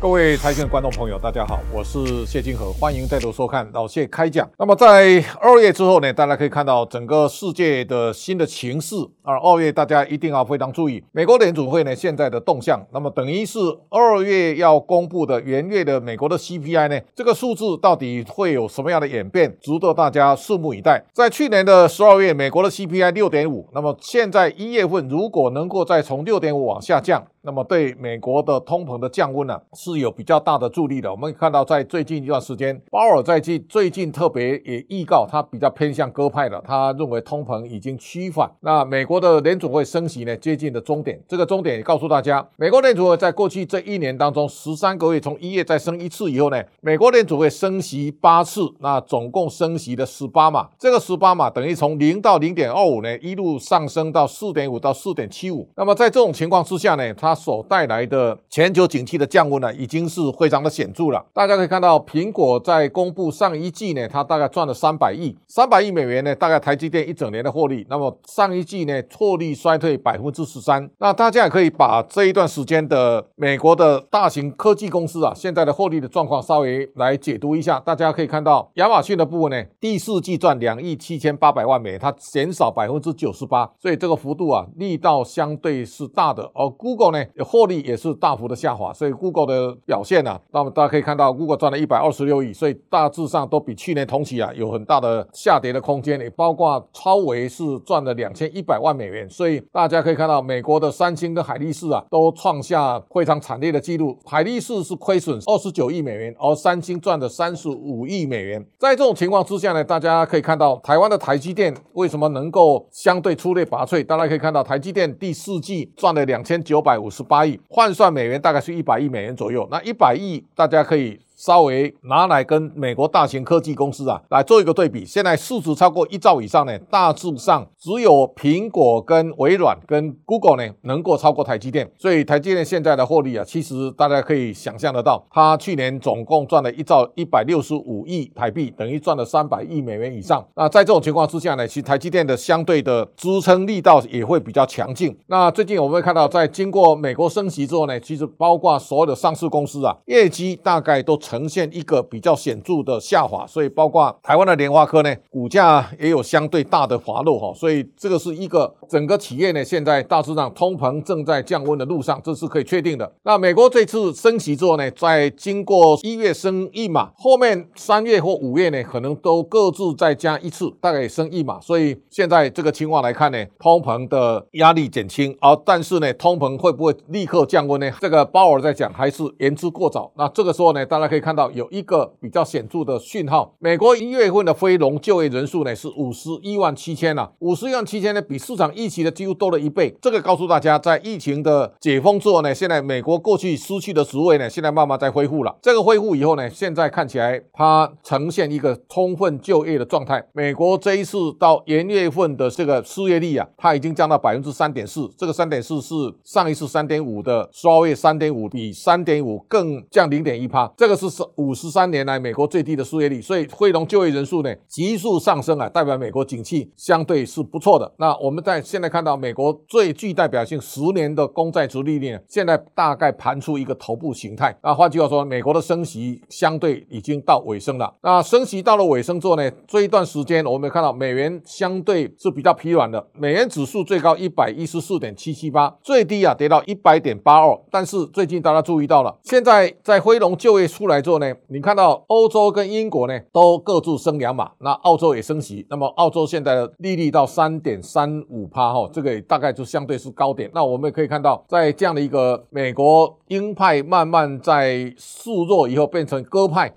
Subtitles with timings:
[0.00, 4.48] 各位财经的观众朋友，大家好，我是谢金河，欢迎再度收看老谢开讲。
[4.56, 8.94] 那么在二月之后呢，大家可以看到整个世界的新的情势。
[9.24, 12.82] 而二月大家一定要非常注意美国联储会呢现在的动向。
[12.92, 13.58] 那么等于是
[13.90, 21.04] 二月要公布的元月的美国的 CPI 呢，这个数字到底会有什么样的演变，值得大家拭目以待。
[21.12, 27.26] 在去年的十二月，美国的 CPI 六点五，那么现在一月份如果能够再从六点五往下降。
[27.48, 31.10] 那么对美国的通膨的降温呢，是有比较大的助力的。
[31.10, 38.50] 我们看到在最近一段时间，鲍尔在近最近特别也预告，他比较偏向鸽派的，他认为通膨已经趋缓。
[38.60, 41.18] 那美国的联储会升息呢，接近的终点。
[41.26, 50.68] 这个终点也告诉大家，美国联储会在过去这一年当中，十三个月从一月再升一次以后呢，美国联储会升息八次，那总共升息的十八码。
[50.78, 55.66] 这个十八码等于从零到零点二五呢，一路上升到四点五到四点七五。
[55.76, 61.24] 那么在这种情况之下呢，它所带来的全球景气的降温呢，已经是非常的显著了。
[61.32, 67.86] 大家可以看到，苹果在公布上一季呢，它大概赚了三百亿，三百亿美元呢，大概台积电一整年的获利。
[67.88, 70.90] 那么上一季呢，获利衰退百分之十三。
[70.98, 77.78] 那大家也可以把这一段时间的美国的大型科技公司啊，现在的获利的状况稍微来解读一下。
[77.80, 86.50] 大家可以看到，亚马逊的部分呢，第四季赚两亿七千八百万美元，它减少百分之九十八，所以这个幅度啊，力道相对是大的。
[86.54, 87.24] 而 Google 呢？
[87.44, 108.64] 获利也是大幅的下滑，所以 Google 的表现呢，那么大家可以看到，Google 赚了一百二十六亿，所以大致上都比去年同期啊有很大的下跌的空间，也包括超维是赚了两千一百万美元，所以大家可以看到，美国的三星跟海力士啊都创下非常惨烈的记录，海力士是亏损二十九亿美元，而三星赚了三十五亿美元。
[108.78, 114.04] 在这种情况之下呢，大家可以看到台湾的台积电为什么能够相对出类拔萃？
[114.04, 117.46] 大家可以看到台积电第四季赚了两千九百五五十八。
[117.46, 121.18] 亿换算美元大概是一百亿美元左右，那一百亿大家可以。
[121.38, 140.44] 稍微拿来跟美国大型科技公司啊来做一个对比，现在市值超过一兆以上呢，大致上只有苹果跟微软跟 Google 呢能够超过台积电，所以台积电现在的获利啊，其实大家可以想象得到，它去年总共赚了一兆一百六十五亿台币，等于赚了三百亿美元以上。
[140.56, 145.16] 那在这种情况之下呢，其实台积电的相对的支撑力道也会比较强劲。
[145.28, 151.16] 那最近我们会看到，在经过美国升息之后呢，其实包括所有的上市公司啊，业绩大概都。
[151.28, 163.12] 呈现一个比较显著的下滑，所以包括台湾的联发科呢，股价也有相对大的滑落哈，所以这个是一个整个企业呢，现在大致上通膨正在降温的路上，这是可以确定的。
[163.24, 171.60] 那美国这次升息之后呢，在经过一月升一码，后面三月或五月呢，可能都各自再加一次，大概升一码。
[171.60, 177.90] 所以现在这个情况来看呢，通膨的压力减轻，而但是呢，通膨会不会立刻降温呢？
[178.00, 180.10] 这个鲍尔在讲还是言之过早。
[180.16, 181.17] 那这个时候呢，大家可以。
[181.18, 189.94] 以看到有一个比较显著的讯号，美国一月份的非农就业人数呢是五十一万七千了，五十一万七千呢比市场预期的几乎多了一倍。
[190.00, 195.56] 这个告诉大家，在疫情的解封之后呢，现在美国过去失去的职位呢，现在慢慢在恢复了。
[195.60, 200.24] 这个恢复以后呢，现在看起来它呈现一个充分就业的状态。
[200.32, 211.07] 美国这一次到元月份的这个失业率啊，它已经降到百分之三点四，这个三点四是上一次三点五的十二月三点五比三点五更降零点一帕，这个是。
[211.08, 217.90] 是五十三年来美国最低的失业率，所以非农就业人数呢急速上升啊，代表美国景气相对是不错的。
[217.98, 224.54] 那我们在现在看到美国最具代表性十年的公债值利率呢，现在大概盘出一个头部形态。
[224.62, 227.94] 那换句话说，美国的升息相对已经到尾声了。
[228.02, 237.58] 那升息到了尾声之后呢，这一段时间我们看到美元相对是比较疲软的，美元指数最高一百一十四点七七八，最低啊跌到一百点八二。
[237.70, 240.97] 但是最近大家注意到了，现在在非农就业出来。
[240.98, 250.50] 来做呢，你看到欧洲跟英国呢都各自升两码，那澳洲也升息，那么澳洲现在的利率到三点三五帕哈，这个大概就相对是高点。
[250.52, 256.72] 那我们也可以看到，在这样的一个美国鹰派慢慢在示弱以后，变成鸽派。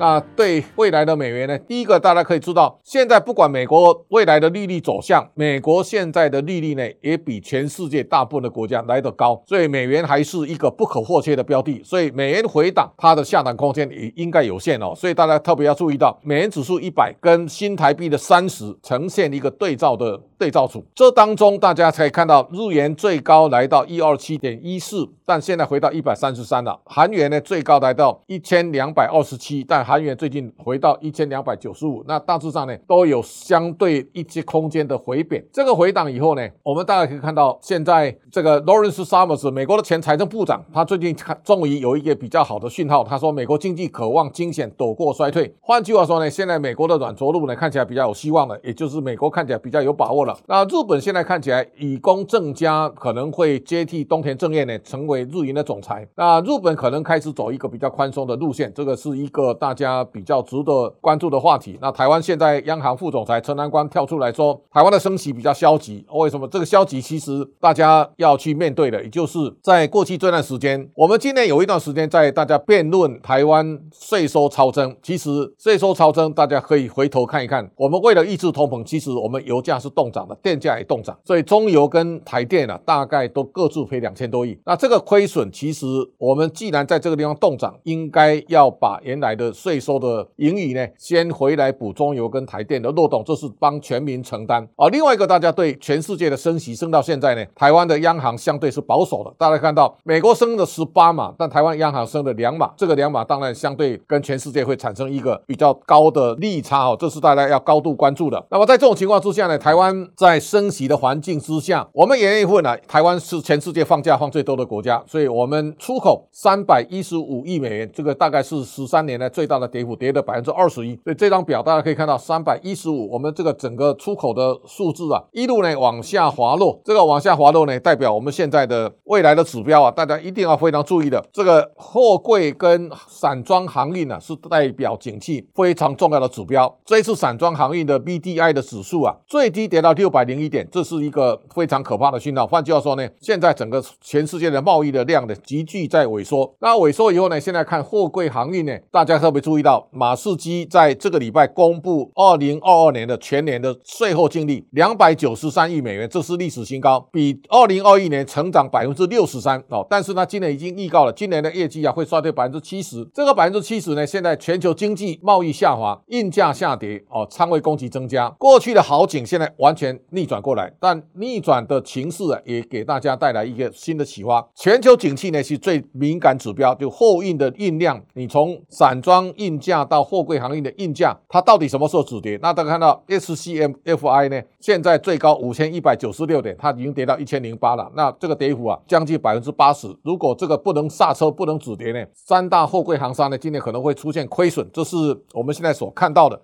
[0.00, 1.58] 那对未来的美元呢？
[1.58, 11.82] 第一个大家可以知道，现在不管美国未来的利率走向，美国现在的利率呢也比全世界大部分的国家来得高，所以美元还是一个不可或缺的标的。
[11.82, 14.94] 所以美元回档，它的下档空间也应该有限哦。
[14.94, 20.84] 所以大家特别要注意到，美元指数一百跟新台币的三十呈现一个对照的对照组。
[20.94, 25.08] 这当中大家可以看到，日元最高来到一二七点一四。
[25.28, 26.80] 但现在回到一百三十三了。
[26.86, 35.46] 韩元呢最高来到一千两百二十七，但韩元最近回到一千两百九十五，那大致上呢都有相对一些空间的回贬。
[35.52, 45.54] 这个回档以后呢，我们大家可以看到，现在这个 Lawrence Summers 美国的前财政部长，他最近看终于有一个比较好的讯号，他说美国经济渴望惊险躲过衰退。
[45.60, 50.34] 换句话说呢，现在美国的软着陆呢看起来比较有希望了，也就是美国看起来比较有把握了。
[50.46, 56.06] 那日本现在看起来以公正家可能会接替东田正彦呢，成为日银的总裁。
[56.16, 61.78] 那日本可能开始走一个比较宽松的路线，这个是一个大家比较值得关注的话题。
[61.80, 66.04] 那台湾现在央行副总裁陈南光跳出来说，台湾的升息比较消极。
[66.12, 66.48] 为什么？
[66.48, 74.96] 这个消极其实大家要去面对的，也就是在过去这段时间，我们今年有一段时间在大家辩论台湾税收超增。
[75.02, 84.58] 其实税收超增，大家可以回头看一看，我们为了抑制通膨，其实我们油价是动涨的，电价也动涨，所以中油跟台电啊，大概都各自赔两千多亿。
[84.64, 85.86] 那这个亏损，其实
[86.18, 94.86] 我们既然在这个地方动涨，应该要把原来的税收的盈余呢，先回来补中油跟台电的漏洞，这是帮全民承担啊。
[94.88, 99.32] 另外一个，大家对全世界的升息升到现在呢，台湾的央行相对是保守的。
[99.38, 108.46] 大家看到美国升了十八码，但台湾央行升了两码，这个两码当然相对跟全世界会产生一个比较高的利差哦，这是大家要高度关注的。
[108.50, 120.94] 那么在这种情况之下呢，台湾在升息的环境之下，我们也会呢，台湾是全世界放假放最多的国家，所以我们出口三百一十五亿美元，这个大概是十三年来最大的跌幅，跌了百分之二十一。
[121.04, 136.74] 所以这张表大家可以看到，三百一十五，我们这个整个出口的数字啊，一路呢往下滑落，这个往下滑落呢，代表我们现在的未来的指标啊，大家一定要非常注意的，这个货柜跟散装航运呢，是代表景气非常重要的指标。
[136.84, 142.46] 这一次散装航运的 B D I 的指数啊，最低跌到六百零一点，这是一个非常可怕的讯号。
[142.46, 146.54] 换句话说呢，现在整个全世界的贸易的量呢，急剧在萎缩。
[146.60, 159.86] 那萎缩以后呢，现在看货柜航运呢，大家特别注意到，马士基在这个礼拜公布二零二二年的全年的税后净利两百九十三亿美元，这是历史新高，比二零二一年成长百分之六十三哦。
[159.88, 163.06] 但是呢，今年已经预告了，今年的业绩啊会衰退百分之七十。
[163.14, 170.72] 这个百分之七十呢，现在全球经济贸易下滑，运价下跌哦，仓位供给增加，过去的好景现在完全逆转过来。
[170.80, 174.46] 但逆转的情势啊，也给大家带来一个新的启发。
[174.68, 182.38] 全球景气呢是最敏感指标，就货运的运量，你从散装运价到货柜航运的运价，它到底什么时候止跌？
[182.42, 187.90] 那大家看到 SCMFI 呢，现在最高五千一百九十六点，它已经跌到一千零八了。
[187.96, 189.88] 那这个跌幅啊，将近百分之八十。
[190.02, 194.96] 如果这个不能刹车，不能止跌呢，三大货柜行商呢，今年可能会出现亏损，这是
[195.32, 196.38] 我们现在所看到的。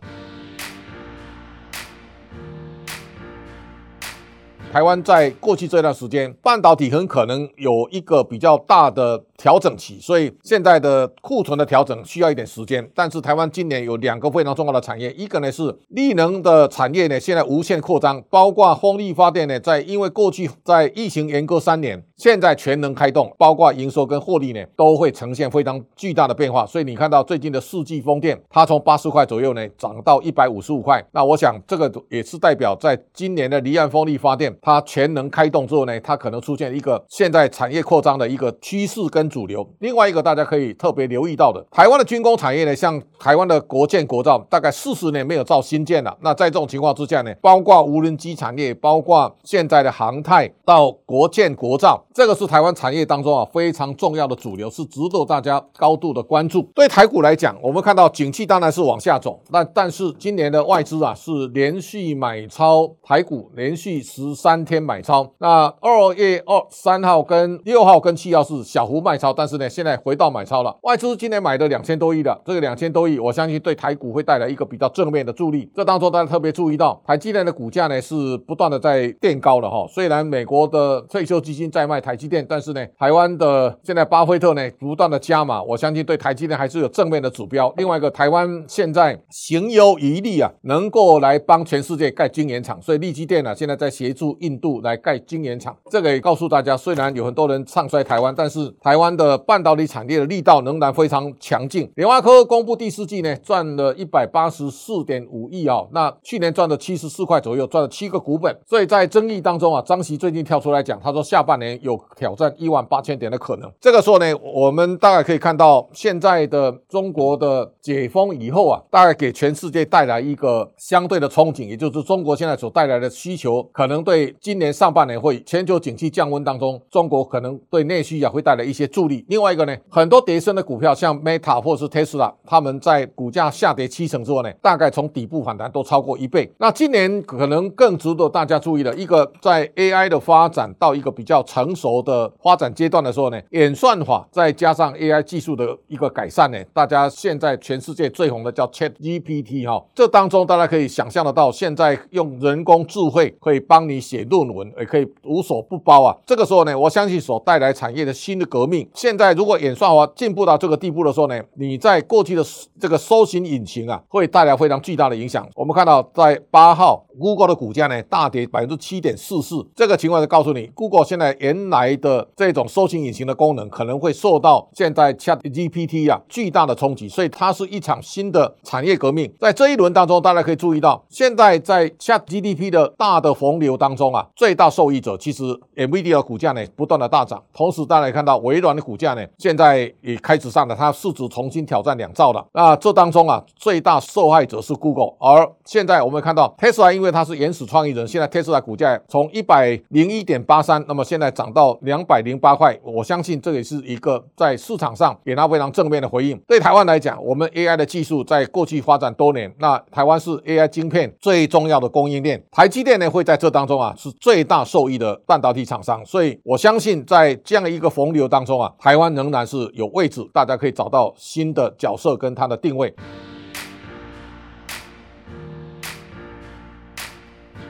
[4.74, 12.88] 台湾在过去这段时间，半导体很可能有一个比较大的调整期，所以现在的库存的调整需要一点时间。
[12.94, 26.64] 但是台湾今年有两个非常重要的产业，一个呢是力能的产业呢，现在无限扩张，包括风力发电呢，在因为过去在疫情严格三年，现在全能开动，包括营收跟获利呢，都会呈现非常巨大的变化。
[26.64, 34.56] 所以你看到最近的世纪风电，它从八十块左右呢涨到一百五十五块，那我想这个也是代表在今年的离岸风力发电。
[34.62, 39.68] 它全能开动之后呢，它可能出现一个现在产业扩张的一个趋势跟主流。
[39.80, 46.16] 另外一个大家可以特别留意到的，台湾的军工产业呢，像台湾的国建国造，大概四十年没有造新建了。
[46.22, 56.62] 那在这种情况之下呢，包括无人机产业，包括现在的航太到国建国造，这个是台湾产业当中啊非常重要的主流，是值得大家高度的关注。
[56.74, 64.54] 对台股来讲，我们看到景气当然是往下走，那但是今年的外资啊是连续买超台股，连续十三。
[64.54, 70.76] 三天买超，那二月二三号跟六号跟七号是小幅卖超，但是呢，现在回到买超了。
[70.82, 75.70] 外资今年买的两千多亿的，这个两千多亿，我相信对台股会带来一个比较正面的助力。
[75.74, 79.86] 这当中大家特别注意到，台积电的股价呢是不断的在垫高了哈。
[79.88, 87.72] 虽然美国的退休基金在卖台积电，但是呢，台湾的现在巴菲特呢不断的加码，我相信对台积电还是有正面的指标。
[87.76, 94.36] 另外一个，台湾现在行有余力啊，能够来帮全世界盖晶圆厂，所以立基电呢现在在协助。
[94.40, 99.03] 印度来盖晶圆厂，这个也告诉大家，虽然有很多人唱衰台湾，但是台湾。
[99.04, 101.90] 湾的半导体产业的力道仍然非常强劲。
[101.94, 108.56] 联发科公布第四季呢，赚了一百八十四点五亿啊，那去年赚了七十四块左右，赚了七个股本。
[108.66, 113.70] 所以在争议当中啊，张琦最近跳出来讲，他说下半年有挑战一万八千点的可能。
[113.78, 129.24] 这个时候呢，我们大概可以看到现在的中国的解封以后啊，大概给全世界带来一个相对的憧憬，也就是中国现在所带来的需求，可能对今年上半年会全球景气降温当中，中国可能对内需啊会带来一些助力。
[129.28, 136.48] 另外一个呢，很多跌升的股票，像 Meta 或是 Tesla，他们在股价下跌七成之后呢，大概从底部反弹都超过一倍。
[136.58, 156.16] 那今年可能更值得大家注意的一个，在 AI 的发展到一个比较成熟的发展阶段的时候呢，演算法再加上 AI 技术的一个改善呢，大家现在全世界最红的叫 ChatGPT 哈，这当中大家可以想象得到，现在用人工智慧可以帮你写论文，也可以无所不包啊。
[156.24, 158.83] 这个时候呢，我相信所带来产业的新的革命。
[158.92, 162.44] 现在如果演算法进步到这个地步的时候呢，你在过去的
[162.80, 165.48] 这个搜寻引擎啊，会带来非常巨大的影响。
[165.54, 179.32] 我们看到在八号，Google 的股价呢大跌百分之七点四四，这个情况就告诉你，Google 现在原来的这种搜寻引擎的功能可能会受到现在 ChatGPT 啊巨大的冲击，所以它是一场新的产业革命。
[179.40, 185.44] 在这一轮当中，大家可以注意到，现在在 ChatGPT 的大的洪流当中啊，最大受益者其实
[185.76, 192.44] NVIDIA 的股价呢不断的大涨，同时大家也看到微软的股价呢现在也开始上了，它市值重新挑战两兆了。
[192.52, 206.36] 那这当中啊，最大受害者是 Google，而现在我们看到 Tesla，因为它是原始创意人，现在 Tesla 股价从一百零一点八三，那么现在涨到两百零八块，我相信这也是一个在市场上给它非常正面的回应。
[206.46, 222.94] 对台湾来讲，我们 AI 的技术在过去发展多年，那台湾是 AI 晶片最重要的供应链，台积电呢会在这当中啊是最大受益的半导体厂商，所以我相信在这样一个洪流当中啊，台湾仍然是有位置，大家可以找到新的角色跟它的定位。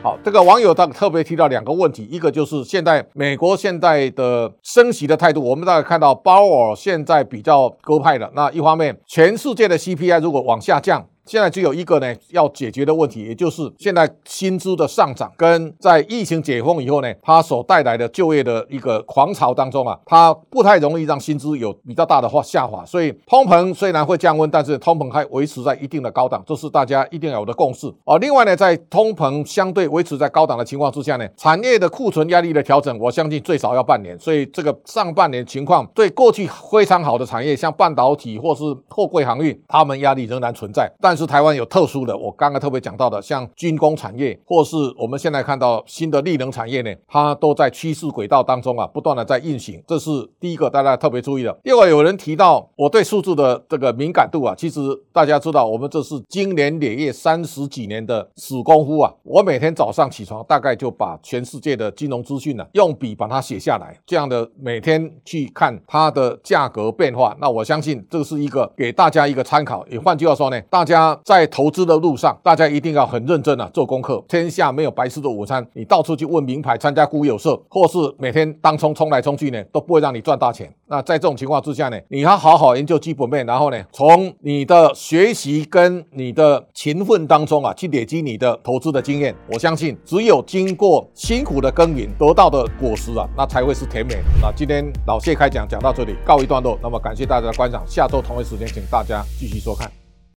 [0.02, 11.06] 好，这个网友他特别提到两个问题，一个就是现在美国现在的升息的态度，我们大概看到鲍尔现在比较鸽派的，那一方面，全世界的 CPI 如果往下降。
[11.26, 22.84] 现在只有一个呢要解决的问题，也就是现在薪资的上涨跟在疫情解封以后呢，它所带来的就业的一个狂潮当中啊，它不太容易让薪资有比较大的话下滑。
[22.84, 28.18] 所以通膨虽然会降温，但是通膨还维持在一定的高档，这是大家一定要有的共识啊。
[28.18, 34.18] 另外呢，在通膨相对维持在高档的情况之下呢，产业的库存压力的调整，我相信最少要半年。
[34.18, 41.13] 所以这个上半年情况对过去非常好的产业，像半导体或是货柜航运，他们压力仍然存在，但。
[41.14, 51.56] 但是台湾有特殊的，我刚刚特别讲到的，像军工产业，或是我们现在看到新的力能产业呢，它都在趋势轨道当中啊，不断的在运行，这是第一个大家特别注意的。
[51.62, 54.80] 第二，有人提到我对数字的这个敏感度啊，其实
[55.12, 59.14] 大家知道，我们这是经年累月三十几年的死功夫啊。
[59.22, 67.36] 我每天早上起床，大概就把全世界的金融资讯呢，用笔把它写下来，这样的每天去看它的价格变化。
[67.40, 69.86] 那我相信这是一个给大家一个参考。
[69.86, 71.20] 也换句话说呢，大家家。
[71.24, 74.22] 在投资的路上，大家一定要很认真啊，做功课。
[74.28, 80.72] 天下没有白吃的午餐，你到处去问名牌、参加股友社，或是每天当冲冲来冲去呢，都不会让你赚大钱。
[80.86, 89.34] 那在这种情况之下呢，你要好好研究基本面，然后呢，从你的学习跟你的勤奋当中啊，去累积你的投资的经验。
[89.52, 94.16] 我相信，只有经过辛苦的耕耘得到的果实啊，那才会是甜美。
[94.40, 96.78] 那今天老谢开讲讲到这里，告一段落。
[96.82, 100.03] 那么感谢大家的观赏，下周同一时间，请大家继续收看。